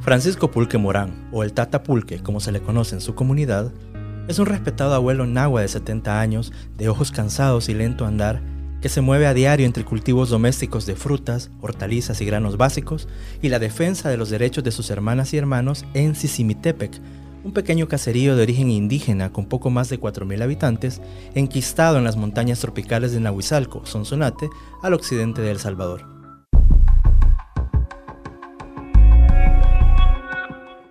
Francisco 0.00 0.50
Pulque 0.50 0.78
Morán, 0.78 1.28
o 1.30 1.44
el 1.44 1.52
Tata 1.52 1.82
Pulque 1.82 2.22
como 2.22 2.40
se 2.40 2.52
le 2.52 2.62
conoce 2.62 2.94
en 2.94 3.02
su 3.02 3.14
comunidad, 3.14 3.70
es 4.28 4.38
un 4.38 4.46
respetado 4.46 4.94
abuelo 4.94 5.26
nahua 5.26 5.60
de 5.60 5.68
70 5.68 6.20
años, 6.20 6.52
de 6.78 6.88
ojos 6.88 7.10
cansados 7.10 7.68
y 7.68 7.74
lento 7.74 8.06
andar, 8.06 8.40
que 8.80 8.88
se 8.88 9.02
mueve 9.02 9.26
a 9.26 9.34
diario 9.34 9.66
entre 9.66 9.84
cultivos 9.84 10.30
domésticos 10.30 10.86
de 10.86 10.96
frutas, 10.96 11.50
hortalizas 11.60 12.22
y 12.22 12.24
granos 12.24 12.56
básicos 12.56 13.06
y 13.42 13.50
la 13.50 13.58
defensa 13.58 14.08
de 14.08 14.16
los 14.16 14.30
derechos 14.30 14.64
de 14.64 14.72
sus 14.72 14.88
hermanas 14.88 15.34
y 15.34 15.36
hermanos 15.36 15.84
en 15.92 16.14
Sisimitepec, 16.14 16.98
un 17.42 17.52
pequeño 17.52 17.88
caserío 17.88 18.36
de 18.36 18.42
origen 18.42 18.70
indígena 18.70 19.32
con 19.32 19.46
poco 19.46 19.70
más 19.70 19.88
de 19.88 20.00
4.000 20.00 20.42
habitantes, 20.42 21.00
enquistado 21.34 21.98
en 21.98 22.04
las 22.04 22.16
montañas 22.16 22.60
tropicales 22.60 23.12
de 23.12 23.20
Nahuizalco, 23.20 23.86
Sonsonate, 23.86 24.50
al 24.82 24.94
occidente 24.94 25.42
de 25.42 25.50
El 25.50 25.58
Salvador. 25.58 26.06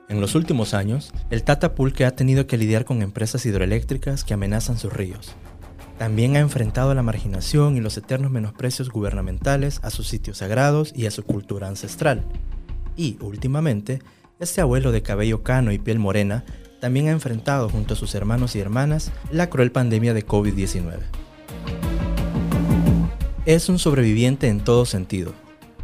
En 0.09 0.21
los 0.21 0.33
últimos 0.33 0.73
años, 0.73 1.13
el 1.29 1.43
Tata 1.43 1.75
Pulque 1.75 2.03
ha 2.03 2.15
tenido 2.15 2.47
que 2.47 2.57
lidiar 2.57 2.83
con 2.83 3.03
empresas 3.03 3.45
hidroeléctricas 3.45 4.23
que 4.23 4.33
amenazan 4.33 4.79
sus 4.79 4.91
ríos. 4.91 5.35
También 5.99 6.35
ha 6.35 6.39
enfrentado 6.39 6.95
la 6.95 7.03
marginación 7.03 7.77
y 7.77 7.81
los 7.81 7.95
eternos 7.95 8.31
menosprecios 8.31 8.89
gubernamentales 8.89 9.79
a 9.83 9.91
sus 9.91 10.07
sitios 10.07 10.37
sagrados 10.37 10.93
y 10.95 11.05
a 11.05 11.11
su 11.11 11.23
cultura 11.23 11.67
ancestral. 11.67 12.23
Y, 12.95 13.17
últimamente, 13.21 13.99
este 14.39 14.61
abuelo 14.61 14.93
de 14.93 15.01
cabello 15.01 15.43
cano 15.43 15.73
y 15.73 15.79
piel 15.79 15.99
morena 15.99 16.45
también 16.79 17.09
ha 17.09 17.11
enfrentado 17.11 17.67
junto 17.67 17.93
a 17.93 17.97
sus 17.97 18.15
hermanos 18.15 18.55
y 18.55 18.59
hermanas 18.59 19.11
la 19.31 19.49
cruel 19.49 19.71
pandemia 19.71 20.13
de 20.13 20.25
COVID-19. 20.25 20.99
Es 23.45 23.67
un 23.67 23.79
sobreviviente 23.79 24.47
en 24.47 24.61
todo 24.61 24.85
sentido. 24.85 25.33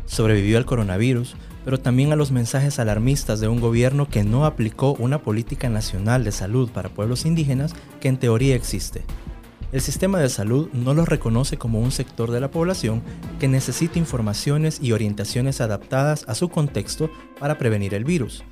Sobrevivió 0.05 0.58
al 0.58 0.66
coronavirus, 0.66 1.36
pero 1.66 1.80
también 1.80 2.14
a 2.14 2.16
los 2.16 2.31
mensajes 2.31 2.80
alarmistas 2.80 3.42
de 3.42 3.50
un 3.50 3.59
gobierno 3.59 4.08
que 4.08 4.23
no 4.23 4.45
aplicó 4.45 4.94
una 4.94 5.22
política 5.22 5.67
nacional 5.67 6.23
de 6.23 6.31
salud 6.31 6.70
para 6.70 6.89
pueblos 6.89 7.26
indígenas 7.26 7.73
que 8.00 8.08
en 8.08 8.17
teoría 8.17 8.56
existe. 8.56 9.03
El 9.76 9.81
sistema 9.81 10.22
de 10.22 10.30
salud 10.30 10.70
no 10.72 10.94
los 10.94 11.06
reconoce 11.06 11.58
como 11.58 11.81
un 11.81 11.92
sector 11.92 12.31
de 12.31 12.40
la 12.40 12.50
población 12.50 13.04
que 13.42 13.50
necesita 13.50 14.00
informaciones 14.00 14.80
y 14.82 14.94
orientaciones 14.94 15.59
adaptadas 15.59 16.23
a 16.30 16.36
su 16.36 16.48
contexto 16.48 17.12
para 17.42 17.58
prevenir 17.58 17.94
el 17.94 18.06
virus. 18.06 18.45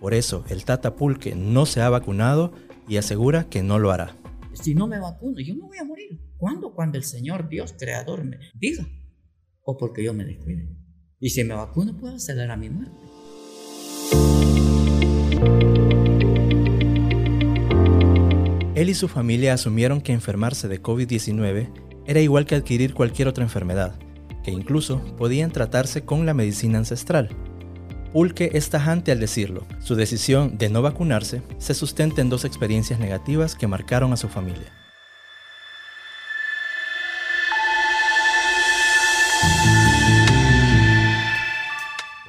Por 0.00 0.12
eso, 0.12 0.44
el 0.50 0.66
Tata 0.66 0.96
Pulque 0.96 1.34
no 1.34 1.64
se 1.64 1.80
ha 1.80 1.88
vacunado 1.88 2.52
y 2.86 2.98
asegura 2.98 3.48
que 3.48 3.62
no 3.62 3.78
lo 3.78 3.90
hará. 3.90 4.14
Si 4.52 4.74
no 4.74 4.86
me 4.86 5.00
vacuno, 5.00 5.40
yo 5.40 5.54
no 5.54 5.66
voy 5.68 5.78
a 5.78 5.84
morir. 5.84 6.20
¿Cuándo? 6.36 6.74
Cuando 6.74 6.98
el 6.98 7.04
Señor 7.04 7.48
Dios 7.48 7.74
Creador 7.78 8.22
me 8.22 8.36
diga. 8.54 8.86
O 9.62 9.78
porque 9.78 10.04
yo 10.04 10.12
me 10.12 10.26
descuide. 10.26 10.68
Y 11.20 11.30
si 11.30 11.42
me 11.42 11.54
vacuno, 11.54 11.96
puedo 11.96 12.16
acelerar 12.16 12.58
mi 12.58 12.68
muerte. 12.68 12.98
Él 18.80 18.88
y 18.88 18.94
su 18.94 19.08
familia 19.08 19.52
asumieron 19.52 20.00
que 20.00 20.14
enfermarse 20.14 20.66
de 20.66 20.82
COVID-19 20.82 21.70
era 22.06 22.20
igual 22.20 22.46
que 22.46 22.54
adquirir 22.54 22.94
cualquier 22.94 23.28
otra 23.28 23.44
enfermedad, 23.44 23.98
que 24.42 24.52
incluso 24.52 25.04
podían 25.18 25.50
tratarse 25.50 26.06
con 26.06 26.24
la 26.24 26.32
medicina 26.32 26.78
ancestral. 26.78 27.28
Pulque 28.14 28.52
es 28.54 28.70
tajante 28.70 29.12
al 29.12 29.20
decirlo. 29.20 29.66
Su 29.80 29.96
decisión 29.96 30.56
de 30.56 30.70
no 30.70 30.80
vacunarse 30.80 31.42
se 31.58 31.74
sustenta 31.74 32.22
en 32.22 32.30
dos 32.30 32.46
experiencias 32.46 32.98
negativas 32.98 33.54
que 33.54 33.66
marcaron 33.66 34.14
a 34.14 34.16
su 34.16 34.28
familia. 34.28 34.72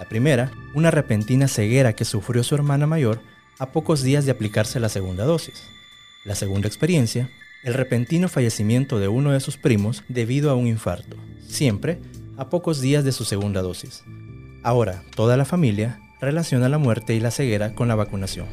primera, 0.10 0.52
una 0.74 0.92
repentina 0.92 1.48
ceguera 1.48 1.94
que 1.94 2.04
sufrió 2.04 2.44
su 2.44 2.54
hermana 2.54 2.86
mayor 2.86 3.22
a 3.60 3.72
pocos 3.72 4.04
días 4.04 4.26
de 4.26 4.32
aplicarse 4.32 4.78
la 4.82 4.90
segunda 4.90 5.24
dosis. 5.24 5.64
La 6.24 6.36
segunda 6.36 6.68
experiencia, 6.68 7.32
el 7.64 7.74
repentino 7.74 8.30
fallecimiento 8.30 9.00
de 9.00 9.08
uno 9.08 9.32
de 9.32 9.40
sus 9.40 9.58
primos 9.58 10.04
debido 10.08 10.52
a 10.52 10.56
un 10.56 10.68
infarto, 10.68 11.18
siempre 11.48 12.00
a 12.38 12.48
pocos 12.48 12.80
días 12.80 13.04
de 13.04 13.12
su 13.12 13.26
segunda 13.26 13.64
dosis. 13.64 14.04
Ahora, 14.62 15.02
toda 15.16 15.36
la 15.36 15.46
familia 15.46 16.00
relaciona 16.20 16.70
la 16.70 16.78
muerte 16.78 17.16
y 17.16 17.20
la 17.20 17.32
ceguera 17.32 17.74
con 17.74 17.88
la 17.88 17.96
vacunación. 17.96 18.46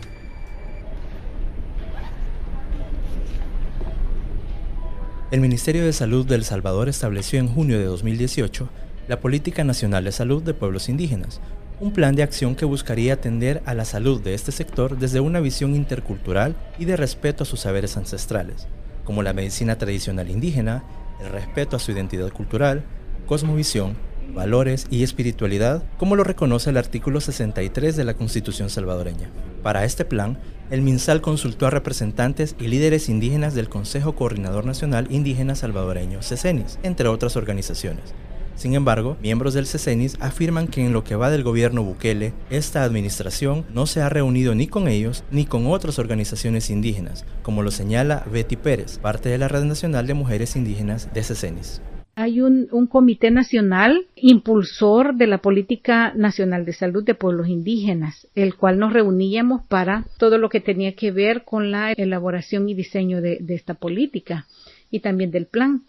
El 5.31 5.43
Ministerio 5.43 5.85
de 5.85 5.93
Salud 5.93 6.25
de 6.25 6.37
El 6.37 6.45
Salvador 6.45 6.89
estableció 6.89 7.39
en 7.39 7.49
junio 7.49 7.79
de 7.79 7.85
2018 7.85 8.67
la 9.09 9.21
Política 9.21 9.63
Nacional 9.63 10.05
de 10.05 10.13
Salud 10.13 10.43
de 10.43 10.55
Pueblos 10.55 10.89
Indígenas, 10.89 11.43
un 11.81 11.93
plan 11.93 12.17
de 12.17 12.23
acción 12.23 12.57
que 12.57 12.65
buscaría 12.65 13.15
atender 13.15 13.63
a 13.65 13.75
la 13.75 13.85
salud 13.85 14.21
de 14.21 14.35
este 14.35 14.51
sector 14.51 14.99
desde 14.99 15.21
una 15.21 15.41
visión 15.41 15.77
intercultural 15.77 16.57
y 16.79 16.85
de 16.87 16.97
respeto 16.97 17.45
a 17.45 17.47
sus 17.47 17.61
saberes 17.61 17.97
ancestrales, 17.97 18.67
como 19.05 19.23
la 19.23 19.33
medicina 19.33 19.79
tradicional 19.79 20.29
indígena, 20.31 20.83
el 21.21 21.31
respeto 21.31 21.77
a 21.77 21.79
su 21.79 21.93
identidad 21.93 22.33
cultural, 22.33 22.85
cosmovisión, 23.27 23.97
valores 24.35 24.87
y 24.91 25.05
espiritualidad, 25.05 25.85
como 25.99 26.17
lo 26.17 26.25
reconoce 26.25 26.71
el 26.71 26.77
artículo 26.77 27.21
63 27.21 27.97
de 27.97 28.05
la 28.05 28.15
Constitución 28.15 28.71
salvadoreña. 28.71 29.31
Para 29.63 29.85
este 29.85 30.05
plan, 30.05 30.39
el 30.71 30.83
MinSal 30.83 31.21
consultó 31.21 31.67
a 31.67 31.71
representantes 31.71 32.55
y 32.59 32.69
líderes 32.69 33.09
indígenas 33.09 33.55
del 33.55 33.69
Consejo 33.69 34.15
Coordinador 34.15 34.67
Nacional 34.67 35.07
Indígena 35.11 35.55
Salvadoreño, 35.55 36.23
CECENIS, 36.23 36.79
entre 36.83 37.09
otras 37.09 37.37
organizaciones, 37.37 38.15
sin 38.59 38.75
embargo, 38.75 39.17
miembros 39.23 39.55
del 39.55 39.67
CECENIS 39.67 40.17
afirman 40.21 40.67
que 40.67 40.85
en 40.85 40.93
lo 40.93 41.05
que 41.05 41.15
va 41.15 41.31
del 41.31 41.45
gobierno 41.45 41.85
Bukele, 41.85 42.33
esta 42.51 42.83
administración 42.83 43.65
no 43.73 43.87
se 43.87 44.01
ha 44.01 44.09
reunido 44.09 44.57
ni 44.57 44.67
con 44.67 44.89
ellos 44.89 45.23
ni 45.31 45.47
con 45.47 45.69
otras 45.69 46.01
organizaciones 46.01 46.69
indígenas, 46.69 47.25
como 47.43 47.63
lo 47.63 47.71
señala 47.71 48.25
Betty 48.33 48.57
Pérez, 48.57 48.99
parte 48.99 49.29
de 49.29 49.39
la 49.39 49.47
Red 49.47 49.63
Nacional 49.63 50.09
de 50.09 50.15
Mujeres 50.15 50.57
Indígenas 50.57 51.09
de 51.15 51.23
CECENIS. 51.23 51.81
Hay 52.17 52.41
un, 52.41 52.67
comité 52.91 53.31
nacional 53.31 54.07
impulsor 54.17 55.15
de 55.15 55.29
la 55.29 55.39
política 55.39 56.13
nacional 56.17 56.65
de 56.65 56.73
salud 56.73 57.05
de 57.05 57.15
pueblos 57.15 57.47
indígenas, 57.47 58.27
el 58.35 58.57
cual 58.57 58.81
nos 58.81 58.93
reuníamos 58.93 59.63
para 59.69 60.05
todo 60.19 60.37
lo 60.37 60.49
que 60.49 60.59
tenía 60.59 60.97
que 60.97 61.13
ver 61.13 61.45
con 61.45 61.71
la 61.71 61.93
elaboración 61.93 62.69
y 62.69 62.75
diseño 62.75 63.23
de, 63.23 63.39
de 63.41 63.55
esta 63.55 63.75
política 63.75 64.47
y 64.91 64.99
también 64.99 65.31
del 65.31 65.47
plan. 65.47 65.83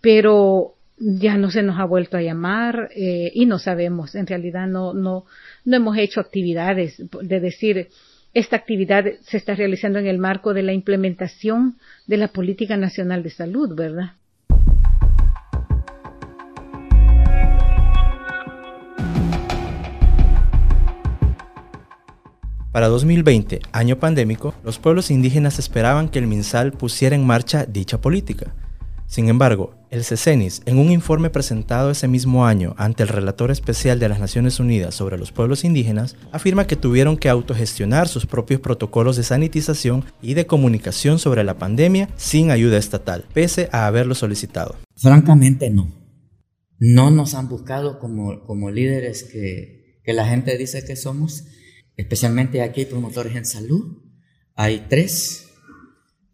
Pero 0.00 0.74
ya 0.96 1.36
no 1.36 1.50
se 1.50 1.62
nos 1.62 1.78
ha 1.78 1.84
vuelto 1.84 2.16
a 2.16 2.22
llamar 2.22 2.90
eh, 2.94 3.30
y 3.34 3.46
no 3.46 3.58
sabemos, 3.58 4.14
en 4.14 4.26
realidad 4.26 4.66
no, 4.66 4.94
no, 4.94 5.24
no 5.64 5.76
hemos 5.76 5.96
hecho 5.98 6.20
actividades 6.20 7.02
de 7.22 7.40
decir 7.40 7.88
esta 8.32 8.56
actividad 8.56 9.04
se 9.22 9.36
está 9.36 9.54
realizando 9.54 9.98
en 9.98 10.06
el 10.06 10.18
marco 10.18 10.54
de 10.54 10.62
la 10.62 10.72
implementación 10.72 11.76
de 12.06 12.16
la 12.16 12.28
Política 12.28 12.76
Nacional 12.76 13.22
de 13.22 13.30
Salud, 13.30 13.74
¿verdad? 13.76 14.14
Para 22.72 22.88
2020, 22.88 23.60
año 23.70 24.00
pandémico, 24.00 24.52
los 24.64 24.80
pueblos 24.80 25.12
indígenas 25.12 25.60
esperaban 25.60 26.08
que 26.08 26.18
el 26.18 26.26
MinSal 26.26 26.72
pusiera 26.72 27.14
en 27.14 27.24
marcha 27.24 27.66
dicha 27.66 28.00
política 28.00 28.52
sin 29.06 29.28
embargo, 29.28 29.74
el 29.90 30.02
CECENIS, 30.02 30.62
en 30.66 30.78
un 30.78 30.90
informe 30.90 31.30
presentado 31.30 31.90
ese 31.90 32.08
mismo 32.08 32.46
año 32.46 32.74
ante 32.78 33.04
el 33.04 33.08
relator 33.08 33.52
especial 33.52 34.00
de 34.00 34.08
las 34.08 34.18
Naciones 34.18 34.58
Unidas 34.58 34.94
sobre 34.94 35.18
los 35.18 35.30
pueblos 35.30 35.64
indígenas, 35.64 36.16
afirma 36.32 36.66
que 36.66 36.74
tuvieron 36.74 37.16
que 37.16 37.28
autogestionar 37.28 38.08
sus 38.08 38.26
propios 38.26 38.60
protocolos 38.60 39.16
de 39.16 39.22
sanitización 39.22 40.04
y 40.20 40.34
de 40.34 40.46
comunicación 40.46 41.20
sobre 41.20 41.44
la 41.44 41.58
pandemia 41.58 42.08
sin 42.16 42.50
ayuda 42.50 42.76
estatal, 42.76 43.24
pese 43.32 43.68
a 43.70 43.86
haberlo 43.86 44.16
solicitado. 44.16 44.76
Francamente 44.96 45.70
no. 45.70 45.92
No 46.80 47.10
nos 47.12 47.34
han 47.34 47.48
buscado 47.48 48.00
como, 48.00 48.44
como 48.46 48.70
líderes 48.70 49.22
que, 49.22 50.00
que 50.02 50.12
la 50.12 50.26
gente 50.26 50.58
dice 50.58 50.84
que 50.84 50.96
somos, 50.96 51.44
especialmente 51.96 52.62
aquí 52.62 52.84
promotores 52.84 53.36
en 53.36 53.44
salud. 53.44 54.02
Hay 54.56 54.86
tres, 54.88 55.50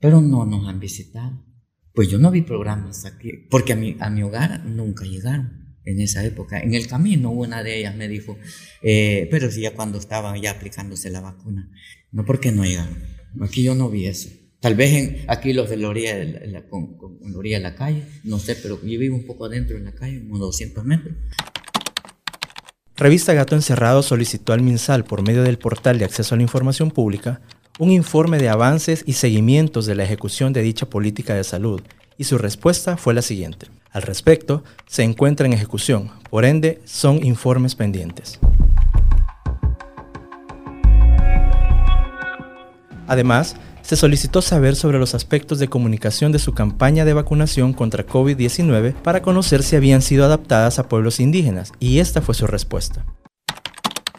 pero 0.01 0.23
no 0.23 0.47
nos 0.47 0.67
han 0.67 0.81
visitado. 0.81 1.50
Pues 1.95 2.09
yo 2.09 2.19
no 2.19 2.31
vi 2.31 2.43
programas 2.43 3.05
aquí, 3.05 3.33
porque 3.51 3.73
a 3.73 3.77
mi, 3.77 3.97
a 4.01 4.11
mi 4.11 4.23
hogar 4.23 4.65
nunca 4.65 5.05
llegaron 5.05 5.61
en 5.85 6.01
esa 6.01 6.25
época. 6.25 6.61
En 6.61 6.75
el 6.75 6.87
camino 6.87 7.31
una 7.31 7.63
de 7.63 7.79
ellas 7.79 7.97
me 7.97 8.09
dijo, 8.09 8.39
eh, 8.83 9.29
pero 9.31 9.51
sí 9.51 9.63
ya 9.63 9.75
cuando 9.75 9.99
estaban 9.99 10.41
ya 10.41 10.53
aplicándose 10.53 11.11
la 11.11 11.21
vacuna. 11.21 11.71
No 12.13 12.25
porque 12.25 12.53
no 12.53 12.65
llegaron. 12.65 12.97
Aquí 13.41 13.63
yo 13.63 13.75
no 13.75 13.89
vi 13.89 14.07
eso. 14.07 14.29
Tal 14.61 14.75
vez 14.75 14.93
en, 14.93 15.25
aquí 15.29 15.53
los 15.53 15.71
de 15.71 15.79
la 15.79 15.89
orilla 15.89 16.17
de 16.17 16.47
la, 16.49 16.69
con, 16.69 16.99
la 17.23 17.39
orilla 17.39 17.57
de 17.57 17.63
la 17.63 17.75
calle, 17.75 18.05
no 18.25 18.39
sé, 18.39 18.57
pero 18.57 18.81
yo 18.83 18.99
vivo 18.99 19.17
un 19.17 19.27
poco 19.27 19.47
adentro 19.47 19.77
en 19.77 19.87
la 19.87 19.93
calle, 19.93 20.21
unos 20.21 20.41
200 20.41 20.85
metros. 20.85 21.15
Revista 22.97 23.33
Gato 23.33 23.55
Encerrado 23.55 24.03
solicitó 24.03 24.53
al 24.53 24.61
MinSal 24.61 25.05
por 25.05 25.23
medio 25.23 25.43
del 25.43 25.59
portal 25.59 25.99
de 25.99 26.05
acceso 26.05 26.35
a 26.35 26.37
la 26.37 26.43
información 26.43 26.91
pública 26.91 27.41
un 27.81 27.91
informe 27.91 28.37
de 28.37 28.51
avances 28.51 29.03
y 29.07 29.15
seguimientos 29.15 29.87
de 29.87 29.95
la 29.95 30.05
ejecución 30.05 30.53
de 30.53 30.61
dicha 30.61 30.85
política 30.85 31.35
de 31.35 31.45
salud, 31.45 31.81
y 32.19 32.25
su 32.25 32.37
respuesta 32.37 32.99
fue 32.99 33.15
la 33.15 33.23
siguiente. 33.23 33.69
Al 33.91 34.03
respecto, 34.03 34.63
se 34.87 35.03
encuentra 35.03 35.47
en 35.47 35.55
ejecución, 35.55 36.11
por 36.29 36.45
ende, 36.45 36.83
son 36.85 37.25
informes 37.25 37.75
pendientes. 37.75 38.39
Además, 43.07 43.57
se 43.81 43.97
solicitó 43.97 44.43
saber 44.43 44.77
sobre 44.77 44.99
los 44.99 45.15
aspectos 45.15 45.59
de 45.59 45.69
comunicación 45.69 46.33
de 46.33 46.39
su 46.39 46.53
campaña 46.53 47.07
de 47.07 47.15
vacunación 47.15 47.73
contra 47.73 48.07
COVID-19 48.07 48.93
para 48.93 49.23
conocer 49.23 49.63
si 49.63 49.77
habían 49.77 50.03
sido 50.03 50.27
adaptadas 50.27 50.79
a 50.79 50.87
pueblos 50.87 51.19
indígenas, 51.19 51.73
y 51.81 52.01
esta 52.01 52.21
fue 52.21 52.35
su 52.35 52.47
respuesta. 52.47 53.07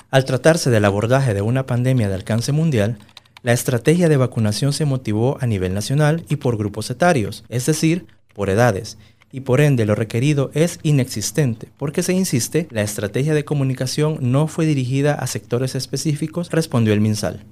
Al 0.10 0.26
tratarse 0.26 0.72
del 0.72 0.84
abordaje 0.84 1.36
de 1.36 1.44
una 1.44 1.68
pandemia 1.68 2.10
de 2.10 2.16
alcance 2.16 2.52
mundial, 2.52 2.98
la 3.44 3.54
estrategia 3.54 4.08
de 4.08 4.18
vacunación 4.18 4.72
se 4.72 4.86
motivó 4.86 5.38
a 5.42 5.48
nivel 5.48 5.74
nacional 5.74 6.24
y 6.30 6.36
por 6.36 6.58
grupos 6.58 6.90
etarios, 6.92 7.44
es 7.50 7.66
decir, 7.66 8.06
por 8.36 8.50
edades, 8.50 8.98
y 9.32 9.42
por 9.42 9.62
ende 9.62 9.86
lo 9.86 9.96
requerido 9.96 10.52
es 10.54 10.80
inexistente, 10.84 11.70
porque 11.78 12.04
se 12.04 12.14
insiste, 12.14 12.68
la 12.70 12.84
estrategia 12.84 13.34
de 13.34 13.46
comunicación 13.46 14.18
no 14.22 14.48
fue 14.48 14.66
dirigida 14.66 15.16
a 15.16 15.26
sectores 15.26 15.74
específicos, 15.74 16.52
respondió 16.52 16.94
el 16.94 17.02
MinSal. 17.02 17.44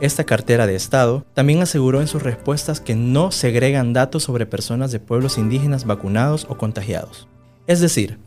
Esta 0.00 0.24
cartera 0.24 0.66
de 0.66 0.76
Estado 0.76 1.26
también 1.34 1.60
aseguró 1.60 2.00
en 2.00 2.06
sus 2.06 2.22
respuestas 2.22 2.80
que 2.80 2.94
no 2.94 3.32
segregan 3.32 3.92
datos 3.92 4.22
sobre 4.22 4.46
personas 4.46 4.92
de 4.92 5.00
pueblos 5.00 5.36
indígenas 5.36 5.84
vacunados 5.84 6.46
o 6.48 6.56
contagiados. 6.56 7.28
Es 7.66 7.80
decir, 7.80 8.18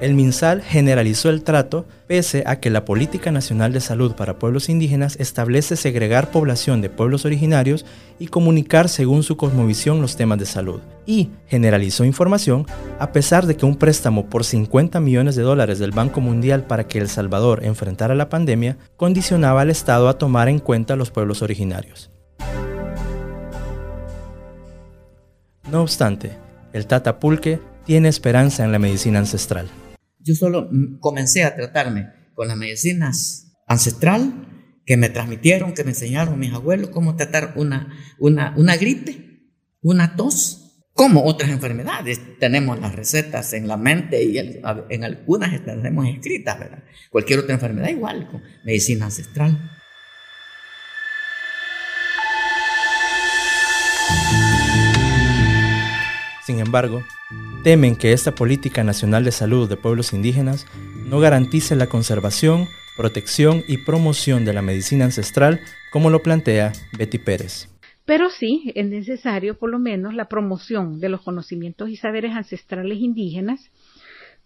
el 0.00 0.14
MinSal 0.14 0.60
generalizó 0.60 1.30
el 1.30 1.42
trato 1.42 1.86
pese 2.06 2.44
a 2.46 2.60
que 2.60 2.68
la 2.68 2.84
Política 2.84 3.32
Nacional 3.32 3.72
de 3.72 3.80
Salud 3.80 4.12
para 4.12 4.38
Pueblos 4.38 4.68
Indígenas 4.68 5.16
establece 5.18 5.74
segregar 5.76 6.30
población 6.30 6.82
de 6.82 6.90
pueblos 6.90 7.24
originarios 7.24 7.86
y 8.18 8.26
comunicar 8.26 8.88
según 8.90 9.22
su 9.22 9.36
cosmovisión 9.36 10.02
los 10.02 10.16
temas 10.16 10.38
de 10.38 10.46
salud. 10.46 10.80
Y 11.06 11.30
generalizó 11.46 12.04
información 12.04 12.66
a 12.98 13.12
pesar 13.12 13.46
de 13.46 13.56
que 13.56 13.64
un 13.64 13.76
préstamo 13.76 14.26
por 14.26 14.44
50 14.44 15.00
millones 15.00 15.34
de 15.34 15.42
dólares 15.42 15.78
del 15.78 15.92
Banco 15.92 16.20
Mundial 16.20 16.64
para 16.64 16.86
que 16.86 16.98
El 16.98 17.08
Salvador 17.08 17.64
enfrentara 17.64 18.14
la 18.14 18.28
pandemia 18.28 18.76
condicionaba 18.96 19.62
al 19.62 19.70
Estado 19.70 20.08
a 20.08 20.18
tomar 20.18 20.48
en 20.48 20.58
cuenta 20.58 20.96
los 20.96 21.10
pueblos 21.10 21.40
originarios. 21.40 22.10
No 25.70 25.82
obstante, 25.82 26.32
el 26.72 26.86
Tata 26.86 27.18
Pulque 27.18 27.60
tiene 27.86 28.08
esperanza 28.08 28.62
en 28.64 28.72
la 28.72 28.78
medicina 28.78 29.18
ancestral. 29.18 29.68
Yo 30.26 30.34
solo 30.34 30.68
comencé 30.98 31.44
a 31.44 31.54
tratarme 31.54 32.10
con 32.34 32.48
las 32.48 32.56
medicinas 32.56 33.56
ancestral 33.68 34.74
que 34.84 34.96
me 34.96 35.08
transmitieron, 35.08 35.72
que 35.72 35.84
me 35.84 35.90
enseñaron 35.90 36.36
mis 36.36 36.52
abuelos 36.52 36.90
cómo 36.90 37.14
tratar 37.14 37.52
una, 37.54 37.96
una, 38.18 38.52
una 38.56 38.76
gripe, 38.76 39.52
una 39.82 40.16
tos, 40.16 40.88
como 40.94 41.24
otras 41.24 41.50
enfermedades. 41.50 42.20
Tenemos 42.40 42.80
las 42.80 42.96
recetas 42.96 43.52
en 43.52 43.68
la 43.68 43.76
mente 43.76 44.24
y 44.24 44.36
en 44.38 45.04
algunas 45.04 45.64
tenemos 45.64 46.08
escritas, 46.08 46.58
¿verdad? 46.58 46.82
Cualquier 47.10 47.38
otra 47.38 47.54
enfermedad 47.54 47.90
igual, 47.90 48.28
con 48.28 48.42
medicina 48.64 49.04
ancestral. 49.04 49.70
Sin 56.44 56.58
embargo, 56.58 57.04
temen 57.66 57.96
que 57.96 58.12
esta 58.12 58.32
política 58.32 58.84
nacional 58.84 59.24
de 59.24 59.32
salud 59.32 59.68
de 59.68 59.76
pueblos 59.76 60.12
indígenas 60.12 60.66
no 61.08 61.18
garantice 61.18 61.74
la 61.74 61.88
conservación, 61.88 62.68
protección 62.96 63.64
y 63.66 63.78
promoción 63.78 64.44
de 64.44 64.52
la 64.52 64.62
medicina 64.62 65.06
ancestral 65.06 65.60
como 65.90 66.10
lo 66.10 66.22
plantea 66.22 66.72
Betty 66.96 67.18
Pérez. 67.18 67.68
Pero 68.04 68.30
sí 68.30 68.70
es 68.76 68.86
necesario 68.86 69.58
por 69.58 69.70
lo 69.70 69.80
menos 69.80 70.14
la 70.14 70.28
promoción 70.28 71.00
de 71.00 71.08
los 71.08 71.22
conocimientos 71.22 71.88
y 71.88 71.96
saberes 71.96 72.36
ancestrales 72.36 72.98
indígenas 72.98 73.60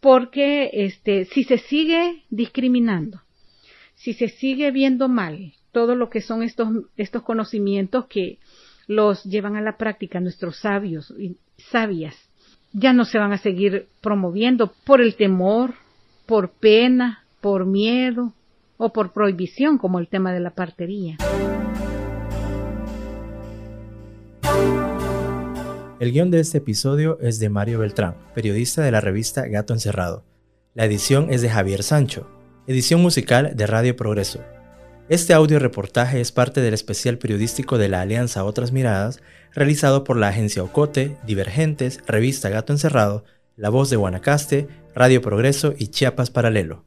porque 0.00 0.70
este, 0.72 1.26
si 1.26 1.44
se 1.44 1.58
sigue 1.58 2.24
discriminando, 2.30 3.20
si 3.96 4.14
se 4.14 4.28
sigue 4.28 4.70
viendo 4.70 5.08
mal 5.08 5.52
todo 5.72 5.94
lo 5.94 6.08
que 6.08 6.22
son 6.22 6.42
estos, 6.42 6.68
estos 6.96 7.22
conocimientos 7.22 8.06
que 8.06 8.38
los 8.86 9.22
llevan 9.24 9.56
a 9.56 9.60
la 9.60 9.76
práctica 9.76 10.20
nuestros 10.20 10.56
sabios 10.56 11.12
y 11.18 11.36
sabias 11.58 12.29
ya 12.72 12.92
no 12.92 13.04
se 13.04 13.18
van 13.18 13.32
a 13.32 13.38
seguir 13.38 13.88
promoviendo 14.00 14.72
por 14.84 15.00
el 15.00 15.16
temor, 15.16 15.74
por 16.26 16.50
pena, 16.50 17.24
por 17.40 17.66
miedo 17.66 18.32
o 18.76 18.92
por 18.92 19.12
prohibición, 19.12 19.78
como 19.78 19.98
el 19.98 20.08
tema 20.08 20.32
de 20.32 20.40
la 20.40 20.50
partería. 20.50 21.16
El 25.98 26.12
guion 26.12 26.30
de 26.30 26.40
este 26.40 26.58
episodio 26.58 27.18
es 27.20 27.38
de 27.40 27.50
Mario 27.50 27.80
Beltrán, 27.80 28.14
periodista 28.34 28.82
de 28.82 28.90
la 28.90 29.00
revista 29.00 29.46
Gato 29.46 29.74
Encerrado. 29.74 30.24
La 30.74 30.86
edición 30.86 31.26
es 31.30 31.42
de 31.42 31.50
Javier 31.50 31.82
Sancho, 31.82 32.30
edición 32.66 33.02
musical 33.02 33.54
de 33.54 33.66
Radio 33.66 33.96
Progreso. 33.96 34.40
Este 35.10 35.34
audio 35.34 35.58
reportaje 35.58 36.20
es 36.20 36.30
parte 36.30 36.60
del 36.60 36.72
especial 36.72 37.18
periodístico 37.18 37.78
de 37.78 37.88
la 37.88 38.00
Alianza 38.00 38.44
Otras 38.44 38.70
Miradas, 38.70 39.20
realizado 39.52 40.04
por 40.04 40.16
la 40.16 40.28
agencia 40.28 40.62
Ocote, 40.62 41.16
Divergentes, 41.26 41.98
Revista 42.06 42.48
Gato 42.48 42.72
Encerrado, 42.72 43.24
La 43.56 43.70
Voz 43.70 43.90
de 43.90 43.96
Guanacaste, 43.96 44.68
Radio 44.94 45.20
Progreso 45.20 45.74
y 45.76 45.88
Chiapas 45.88 46.30
Paralelo. 46.30 46.84